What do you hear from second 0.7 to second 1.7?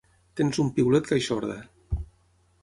piulet que eixorda.